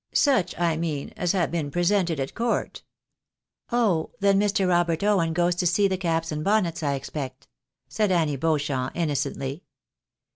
[0.31, 2.81] "Such, I mean, as have been presented at court.""
[3.71, 4.09] Oh!
[4.19, 4.67] then Mr.
[4.67, 7.47] Robert Owen goes to see the caps and bonnets, I expect,"
[7.87, 9.61] said Annie Beauchamp, innocently.